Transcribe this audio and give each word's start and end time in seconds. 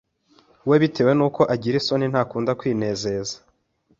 we 0.69 0.75
bitewe 0.83 1.11
n’uko 1.15 1.41
agira 1.53 1.75
isoni 1.81 2.05
ntakunda 2.11 2.51
kwinezeza 2.59 3.35